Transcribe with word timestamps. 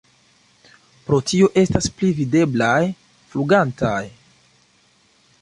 Pro 1.09 1.19
tio 1.31 1.49
estas 1.63 1.89
pli 1.99 2.09
videblaj 2.21 2.81
flugantaj. 3.35 4.03